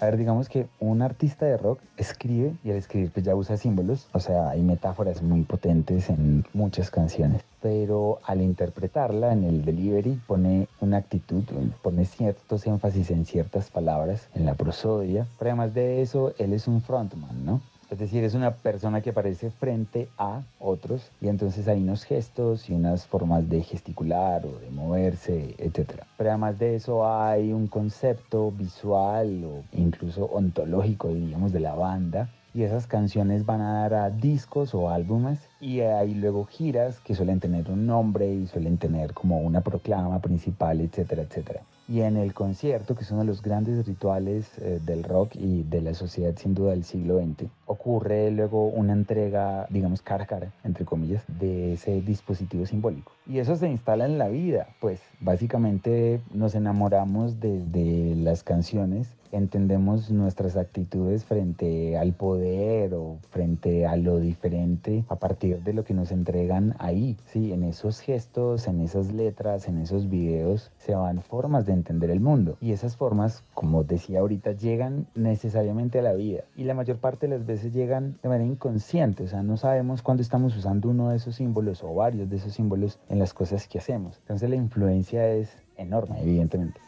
A 0.00 0.06
ver, 0.06 0.16
digamos 0.16 0.48
que 0.48 0.66
un 0.78 1.02
artista 1.02 1.44
de 1.44 1.58
rock 1.58 1.78
escribe 1.98 2.54
y 2.64 2.70
al 2.70 2.76
escribir 2.76 3.10
pues 3.10 3.26
ya 3.26 3.36
usa 3.36 3.58
símbolos, 3.58 4.08
o 4.12 4.18
sea, 4.18 4.48
hay 4.48 4.62
metáforas 4.62 5.20
muy 5.20 5.42
potentes 5.42 6.08
en 6.08 6.46
muchas 6.54 6.90
canciones, 6.90 7.42
pero 7.60 8.18
al 8.24 8.40
interpretarla 8.40 9.34
en 9.34 9.44
el 9.44 9.62
delivery 9.62 10.18
pone 10.26 10.68
una 10.80 10.96
actitud, 10.96 11.44
pone 11.82 12.06
ciertos 12.06 12.66
énfasis 12.66 13.10
en 13.10 13.26
ciertas 13.26 13.70
palabras, 13.70 14.30
en 14.34 14.46
la 14.46 14.54
prosodia, 14.54 15.26
pero 15.38 15.50
además 15.50 15.74
de 15.74 16.00
eso, 16.00 16.32
él 16.38 16.54
es 16.54 16.66
un 16.66 16.80
frontman, 16.80 17.44
¿no? 17.44 17.60
Decir, 18.00 18.24
es 18.24 18.32
una 18.32 18.54
persona 18.54 19.02
que 19.02 19.10
aparece 19.10 19.50
frente 19.50 20.08
a 20.16 20.40
otros 20.58 21.12
y 21.20 21.28
entonces 21.28 21.68
hay 21.68 21.82
unos 21.82 22.04
gestos 22.04 22.70
y 22.70 22.72
unas 22.72 23.06
formas 23.06 23.50
de 23.50 23.62
gesticular 23.62 24.46
o 24.46 24.58
de 24.58 24.70
moverse, 24.70 25.54
etc. 25.58 26.04
Pero 26.16 26.30
además 26.30 26.58
de 26.58 26.76
eso 26.76 27.06
hay 27.06 27.52
un 27.52 27.66
concepto 27.66 28.52
visual 28.52 29.44
o 29.44 29.64
incluso 29.76 30.24
ontológico, 30.24 31.08
diríamos, 31.08 31.52
de 31.52 31.60
la 31.60 31.74
banda 31.74 32.30
y 32.54 32.62
esas 32.62 32.86
canciones 32.86 33.46
van 33.46 33.60
a 33.60 33.82
dar 33.82 33.94
a 33.94 34.10
discos 34.10 34.74
o 34.74 34.88
álbumes 34.88 35.38
y 35.60 35.80
hay 35.80 36.14
luego 36.14 36.46
giras 36.46 37.00
que 37.00 37.14
suelen 37.14 37.38
tener 37.38 37.70
un 37.70 37.86
nombre 37.86 38.32
y 38.32 38.46
suelen 38.46 38.78
tener 38.78 39.12
como 39.12 39.40
una 39.40 39.60
proclama 39.60 40.20
principal, 40.20 40.80
etcétera, 40.80 41.22
etcétera. 41.22 41.60
Y 41.86 42.02
en 42.02 42.16
el 42.16 42.34
concierto, 42.34 42.94
que 42.94 43.02
es 43.02 43.10
uno 43.10 43.20
de 43.20 43.26
los 43.26 43.42
grandes 43.42 43.84
rituales 43.84 44.46
eh, 44.58 44.80
del 44.84 45.02
rock 45.02 45.34
y 45.34 45.64
de 45.64 45.82
la 45.82 45.92
sociedad 45.94 46.34
sin 46.36 46.54
duda 46.54 46.70
del 46.70 46.84
siglo 46.84 47.18
XX, 47.18 47.50
ocurre 47.80 48.30
luego 48.30 48.66
una 48.66 48.92
entrega, 48.92 49.66
digamos, 49.70 50.02
cara 50.02 50.24
a 50.24 50.26
cara, 50.26 50.52
entre 50.64 50.84
comillas, 50.84 51.24
de 51.26 51.72
ese 51.72 52.02
dispositivo 52.02 52.66
simbólico. 52.66 53.12
Y 53.30 53.38
eso 53.38 53.54
se 53.54 53.68
instala 53.68 54.06
en 54.06 54.18
la 54.18 54.26
vida, 54.26 54.66
pues 54.80 55.00
básicamente 55.20 56.20
nos 56.34 56.56
enamoramos 56.56 57.38
desde 57.38 58.16
las 58.16 58.42
canciones 58.42 59.14
entendemos 59.32 60.10
nuestras 60.10 60.56
actitudes 60.56 61.24
frente 61.24 61.96
al 61.96 62.12
poder 62.12 62.94
o 62.94 63.18
frente 63.30 63.86
a 63.86 63.96
lo 63.96 64.18
diferente 64.18 65.04
a 65.08 65.16
partir 65.16 65.62
de 65.62 65.72
lo 65.72 65.84
que 65.84 65.94
nos 65.94 66.12
entregan 66.12 66.74
ahí, 66.78 67.16
sí, 67.26 67.52
en 67.52 67.64
esos 67.64 68.00
gestos, 68.00 68.66
en 68.66 68.80
esas 68.80 69.12
letras, 69.12 69.68
en 69.68 69.78
esos 69.78 70.08
videos 70.08 70.70
se 70.78 70.94
van 70.94 71.20
formas 71.22 71.66
de 71.66 71.72
entender 71.72 72.10
el 72.10 72.20
mundo. 72.20 72.56
Y 72.60 72.72
esas 72.72 72.96
formas, 72.96 73.44
como 73.54 73.84
decía 73.84 74.20
ahorita, 74.20 74.52
llegan 74.52 75.06
necesariamente 75.14 76.00
a 76.00 76.02
la 76.02 76.12
vida. 76.12 76.42
Y 76.56 76.64
la 76.64 76.74
mayor 76.74 76.98
parte 76.98 77.28
de 77.28 77.36
las 77.36 77.46
veces 77.46 77.72
llegan 77.72 78.18
de 78.22 78.28
manera 78.28 78.50
inconsciente, 78.50 79.24
o 79.24 79.28
sea, 79.28 79.42
no 79.42 79.56
sabemos 79.56 80.02
cuándo 80.02 80.22
estamos 80.22 80.56
usando 80.56 80.88
uno 80.88 81.10
de 81.10 81.16
esos 81.16 81.36
símbolos 81.36 81.82
o 81.84 81.94
varios 81.94 82.28
de 82.28 82.36
esos 82.36 82.54
símbolos 82.54 82.98
en 83.08 83.18
las 83.20 83.34
cosas 83.34 83.68
que 83.68 83.78
hacemos. 83.78 84.16
Entonces 84.18 84.50
la 84.50 84.56
influencia 84.56 85.30
es 85.30 85.50
enorme, 85.76 86.20
evidentemente. 86.22 86.80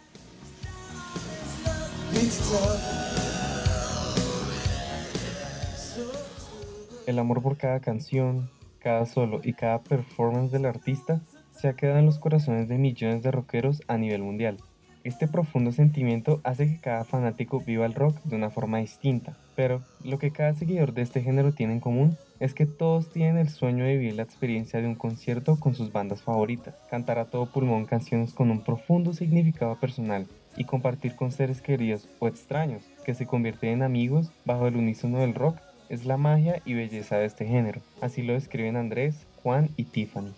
El 7.07 7.19
amor 7.19 7.43
por 7.43 7.57
cada 7.57 7.81
canción, 7.81 8.51
cada 8.79 9.07
solo 9.07 9.41
y 9.45 9.53
cada 9.53 9.83
performance 9.83 10.51
del 10.51 10.67
artista 10.67 11.21
se 11.53 11.69
ha 11.69 11.75
quedado 11.75 11.99
en 11.99 12.07
los 12.07 12.19
corazones 12.19 12.69
de 12.69 12.79
millones 12.79 13.23
de 13.23 13.31
rockeros 13.31 13.83
a 13.87 13.99
nivel 13.99 14.23
mundial. 14.23 14.57
Este 15.05 15.27
profundo 15.27 15.73
sentimiento 15.73 16.41
hace 16.45 16.69
que 16.69 16.79
cada 16.79 17.03
fanático 17.05 17.61
viva 17.61 17.87
el 17.87 17.95
rock 17.95 18.23
de 18.23 18.37
una 18.37 18.51
forma 18.51 18.79
distinta, 18.79 19.37
pero 19.57 19.83
lo 20.05 20.21
que 20.21 20.31
cada 20.31 20.55
seguidor 20.55 20.95
de 20.95 21.03
este 21.03 21.23
género 21.23 21.53
tiene 21.53 21.73
en 21.73 21.81
común 21.81 22.17
es 22.39 22.55
que 22.55 22.67
todos 22.67 23.11
tienen 23.11 23.37
el 23.37 23.49
sueño 23.49 23.85
de 23.85 23.97
vivir 23.97 24.15
la 24.15 24.23
experiencia 24.23 24.81
de 24.81 24.87
un 24.87 24.95
concierto 24.95 25.59
con 25.59 25.75
sus 25.75 25.91
bandas 25.91 26.23
favoritas, 26.23 26.77
cantar 26.89 27.19
a 27.19 27.25
todo 27.25 27.47
pulmón 27.47 27.85
canciones 27.85 28.33
con 28.33 28.53
un 28.53 28.63
profundo 28.63 29.13
significado 29.13 29.75
personal 29.81 30.29
y 30.57 30.65
compartir 30.65 31.17
con 31.17 31.33
seres 31.33 31.61
queridos 31.61 32.09
o 32.21 32.29
extraños 32.29 32.85
que 33.05 33.15
se 33.15 33.27
convierten 33.27 33.71
en 33.71 33.83
amigos 33.83 34.31
bajo 34.45 34.69
el 34.69 34.77
unísono 34.77 35.19
del 35.19 35.35
rock 35.35 35.59
es 35.89 36.05
la 36.05 36.17
magia 36.17 36.63
y 36.65 36.75
belleza 36.75 37.17
de 37.17 37.27
este 37.27 37.45
género. 37.45 37.81
Así 38.01 38.23
lo 38.23 38.35
describen 38.35 38.77
Andrés, 38.77 39.27
Juan 39.43 39.71
y 39.77 39.85
Tiffany. 39.85 40.33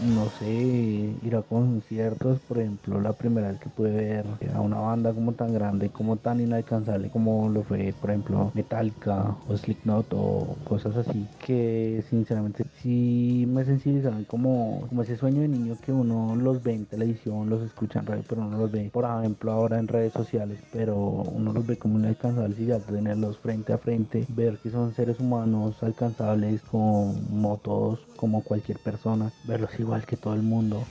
No 0.00 0.30
sé, 0.30 0.46
ir 0.46 1.36
a 1.36 1.42
conciertos, 1.42 2.40
por 2.40 2.58
ejemplo, 2.58 3.00
la 3.00 3.12
primera 3.12 3.48
vez 3.48 3.58
que 3.58 3.68
pude 3.68 3.90
ver 3.90 4.26
a 4.54 4.60
una 4.60 4.78
banda 4.78 5.12
como 5.12 5.32
tan 5.32 5.52
grande, 5.52 5.88
como 5.90 6.16
tan 6.16 6.40
inalcanzable 6.40 7.10
como 7.10 7.48
lo 7.48 7.62
fue, 7.62 7.94
por 7.98 8.10
ejemplo, 8.10 8.50
Metallica 8.54 9.36
o 9.48 9.56
Slipknot 9.56 10.12
o 10.14 10.56
cosas 10.64 10.96
así, 10.96 11.26
que 11.38 12.04
sinceramente 12.08 12.64
sí 12.82 13.46
me 13.48 13.64
sensibilizaron 13.64 14.24
como, 14.24 14.86
como 14.88 15.02
ese 15.02 15.16
sueño 15.16 15.40
de 15.42 15.48
niño 15.48 15.78
que 15.80 15.92
uno 15.92 16.36
los 16.36 16.62
ve 16.62 16.74
en 16.74 16.86
televisión, 16.86 17.48
los 17.48 17.62
escucha 17.62 18.00
en 18.00 18.06
radio, 18.06 18.24
pero 18.28 18.44
no 18.44 18.58
los 18.58 18.70
ve, 18.70 18.90
por 18.92 19.04
ejemplo, 19.04 19.52
ahora 19.52 19.78
en 19.78 19.88
redes 19.88 20.12
sociales, 20.12 20.60
pero 20.70 20.96
uno 20.96 21.52
los 21.52 21.66
ve 21.66 21.78
como 21.78 21.98
inalcanzables 21.98 22.58
y 22.58 22.66
ya 22.66 22.78
tenerlos 22.80 23.38
frente 23.38 23.72
a 23.72 23.78
frente, 23.78 24.26
ver 24.28 24.58
que 24.58 24.70
son 24.70 24.92
seres 24.92 25.20
humanos 25.20 25.82
alcanzables 25.82 26.62
como 26.62 27.58
todos, 27.62 28.00
como 28.16 28.42
cualquier 28.42 28.78
persona, 28.78 29.32
verlos 29.44 29.78
igual 29.78 29.85
que 30.06 30.16
todo 30.16 30.34
el 30.34 30.42
mundo. 30.42 30.84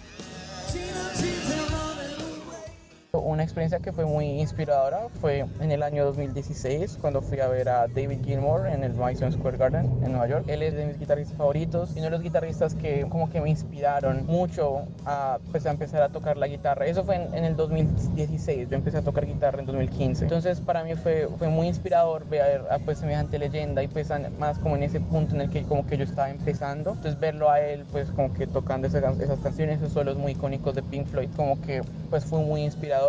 Una 3.20 3.44
experiencia 3.44 3.80
que 3.80 3.92
fue 3.92 4.06
muy 4.06 4.26
inspiradora 4.42 5.08
fue 5.22 5.46
en 5.60 5.72
el 5.72 5.84
año 5.84 6.06
2016 6.06 6.98
cuando 7.00 7.22
fui 7.22 7.40
a 7.40 7.48
ver 7.48 7.70
a 7.70 7.88
David 7.88 8.20
Gilmour 8.24 8.68
en 8.68 8.84
el 8.84 8.94
Madison 8.94 9.32
Square 9.32 9.58
Garden 9.58 9.86
en 10.04 10.12
Nueva 10.12 10.28
York. 10.28 10.46
Él 10.48 10.62
es 10.62 10.74
de 10.74 10.86
mis 10.86 11.00
guitarristas 11.00 11.38
favoritos 11.38 11.92
y 11.96 12.00
uno 12.00 12.06
de 12.06 12.12
los 12.12 12.22
guitarristas 12.22 12.76
que 12.76 13.06
como 13.10 13.30
que 13.30 13.42
me 13.42 13.50
inspiraron 13.50 14.26
mucho 14.26 14.84
a, 15.06 15.40
pues, 15.52 15.66
a 15.66 15.72
empezar 15.72 16.02
a 16.02 16.10
tocar 16.10 16.38
la 16.38 16.48
guitarra. 16.48 16.86
Eso 16.86 17.04
fue 17.04 17.16
en, 17.16 17.46
el 17.46 17.56
2016, 17.56 18.70
yo 18.70 18.76
empecé 18.76 18.98
a 18.98 19.02
tocar 19.02 19.26
guitarra 19.26 19.60
en 19.60 19.66
2015. 19.66 20.24
Entonces 20.24 20.60
para 20.60 20.84
mí 20.84 20.96
fue, 20.96 21.28
fue 21.38 21.48
muy 21.48 21.68
inspirador 21.68 22.28
ver 22.28 22.64
a 22.70 22.80
pues 22.80 23.00
semejante 23.00 23.40
leyenda 23.40 23.84
y 23.84 23.88
pues 23.88 24.10
más 24.38 24.60
como 24.60 24.76
en 24.76 24.84
ese 24.84 25.00
punto 25.00 25.36
en 25.36 25.42
el 25.42 25.50
que 25.50 25.64
como 25.64 25.86
que 25.86 25.98
yo 25.98 26.04
estaba 26.04 26.30
empezando. 26.30 26.92
Entonces 26.92 27.20
verlo 27.20 27.50
a 27.50 27.62
él 27.62 27.86
pues 27.92 28.10
como 28.12 28.34
que 28.34 28.48
tocando 28.48 28.88
esas, 28.88 29.20
esas 29.20 29.40
canciones, 29.40 29.78
esos 29.78 29.94
solos 29.94 30.18
muy 30.18 30.34
icónicos 30.34 30.76
de 30.76 30.84
Pink 30.84 31.08
Floyd, 31.08 31.30
como 31.36 31.62
que 31.62 31.82
pues 32.10 32.26
fue 32.26 32.40
muy 32.40 32.64
inspirador 32.64 33.05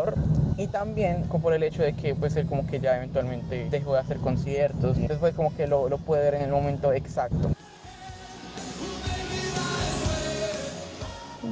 y 0.57 0.69
también 0.69 1.25
como 1.29 1.45
por 1.45 1.53
el 1.53 1.63
hecho 1.63 1.83
de 1.83 1.93
que 1.93 2.15
pues 2.15 2.37
él 2.37 2.47
como 2.47 2.67
que 2.67 2.81
ya 2.81 2.97
eventualmente 2.97 3.69
dejó 3.71 3.95
de 3.95 4.01
hacer 4.01 4.19
conciertos, 4.19 4.97
entonces 4.97 5.19
fue 5.19 5.33
como 5.33 5.55
que 5.55 5.67
lo, 5.67 5.89
lo 5.89 5.99
puede 5.99 6.25
ver 6.25 6.35
en 6.35 6.43
el 6.43 6.51
momento 6.51 6.93
exacto. 6.93 7.51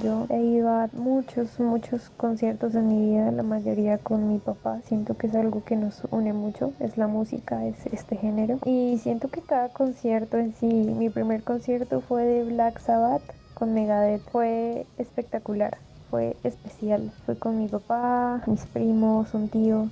Yo 0.03 0.27
he 0.29 0.39
ido 0.39 0.69
a 0.69 0.89
muchos, 0.93 1.61
muchos 1.61 2.11
conciertos 2.17 2.75
en 2.75 2.89
mi 2.89 3.11
vida, 3.11 3.31
la 3.31 3.43
mayoría 3.43 3.97
con 3.99 4.29
mi 4.29 4.39
papá. 4.39 4.81
Siento 4.85 5.17
que 5.17 5.29
es 5.29 5.35
algo 5.35 5.65
que 5.65 5.77
nos 5.77 6.03
une 6.11 6.33
mucho, 6.33 6.73
es 6.81 6.99
la 6.99 7.07
música, 7.07 7.65
es 7.65 7.87
este 7.87 8.17
género. 8.17 8.59
Y 8.65 8.99
siento 8.99 9.29
que 9.29 9.41
cada 9.41 9.69
concierto 9.69 10.37
en 10.37 10.53
sí, 10.55 10.67
mi 10.67 11.11
primer 11.11 11.43
concierto 11.43 12.01
fue 12.01 12.25
de 12.25 12.45
Black 12.45 12.81
Sabbath 12.81 13.23
con 13.55 13.73
Megadeth, 13.73 14.23
fue 14.31 14.87
espectacular 14.99 15.79
fue 16.15 16.37
especial. 16.45 17.11
Fue 17.27 17.37
con 17.37 17.59
mi 17.59 17.67
papá, 17.67 18.41
mis 18.47 18.65
primos, 18.67 19.35
un 19.35 19.49
tío. 19.49 19.89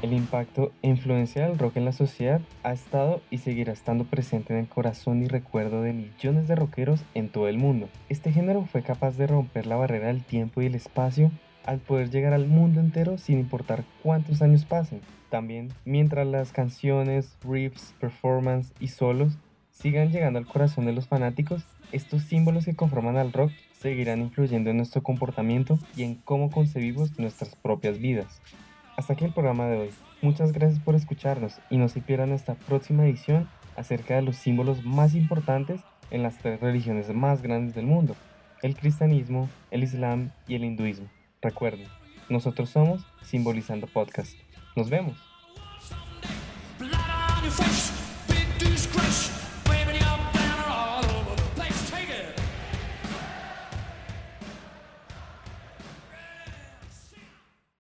El 0.00 0.14
impacto 0.14 0.72
e 0.80 0.88
influencia 0.88 1.46
del 1.46 1.58
rock 1.58 1.76
en 1.76 1.84
la 1.84 1.92
sociedad 1.92 2.40
ha 2.62 2.72
estado 2.72 3.20
y 3.30 3.36
seguirá 3.36 3.74
estando 3.74 4.04
presente 4.04 4.54
en 4.54 4.60
el 4.60 4.68
corazón 4.68 5.22
y 5.22 5.28
recuerdo 5.28 5.82
de 5.82 5.92
millones 5.92 6.48
de 6.48 6.54
rockeros 6.54 7.04
en 7.12 7.28
todo 7.28 7.48
el 7.48 7.58
mundo. 7.58 7.90
Este 8.08 8.32
género 8.32 8.64
fue 8.64 8.82
capaz 8.82 9.18
de 9.18 9.26
romper 9.26 9.66
la 9.66 9.76
barrera 9.76 10.06
del 10.06 10.24
tiempo 10.24 10.62
y 10.62 10.66
el 10.66 10.74
espacio 10.74 11.30
al 11.64 11.80
poder 11.80 12.10
llegar 12.10 12.32
al 12.32 12.46
mundo 12.46 12.80
entero 12.80 13.18
sin 13.18 13.38
importar 13.38 13.84
cuántos 14.02 14.42
años 14.42 14.64
pasen. 14.64 15.00
También, 15.30 15.72
mientras 15.84 16.26
las 16.26 16.52
canciones, 16.52 17.36
riffs, 17.42 17.94
performance 18.00 18.72
y 18.80 18.88
solos 18.88 19.36
sigan 19.72 20.12
llegando 20.12 20.38
al 20.38 20.46
corazón 20.46 20.86
de 20.86 20.92
los 20.92 21.08
fanáticos, 21.08 21.64
estos 21.92 22.22
símbolos 22.22 22.64
que 22.64 22.76
conforman 22.76 23.16
al 23.16 23.32
rock 23.32 23.50
seguirán 23.72 24.20
influyendo 24.20 24.70
en 24.70 24.76
nuestro 24.76 25.02
comportamiento 25.02 25.78
y 25.96 26.04
en 26.04 26.14
cómo 26.14 26.50
concebimos 26.50 27.18
nuestras 27.18 27.56
propias 27.56 27.98
vidas. 27.98 28.40
Hasta 28.96 29.14
aquí 29.14 29.24
el 29.24 29.32
programa 29.32 29.66
de 29.66 29.78
hoy. 29.78 29.90
Muchas 30.22 30.52
gracias 30.52 30.80
por 30.80 30.94
escucharnos 30.94 31.60
y 31.68 31.76
no 31.76 31.88
se 31.88 32.00
pierdan 32.00 32.32
esta 32.32 32.54
próxima 32.54 33.04
edición 33.04 33.48
acerca 33.76 34.14
de 34.14 34.22
los 34.22 34.36
símbolos 34.36 34.84
más 34.84 35.14
importantes 35.14 35.80
en 36.10 36.22
las 36.22 36.38
tres 36.38 36.60
religiones 36.60 37.12
más 37.12 37.42
grandes 37.42 37.74
del 37.74 37.86
mundo, 37.86 38.14
el 38.62 38.76
cristianismo, 38.76 39.48
el 39.70 39.82
islam 39.82 40.30
y 40.46 40.54
el 40.54 40.64
hinduismo. 40.64 41.08
Recuerden, 41.44 41.86
nosotros 42.30 42.70
somos 42.70 43.02
Simbolizando 43.20 43.86
Podcast. 43.86 44.32
Nos 44.74 44.88
vemos. 44.88 45.14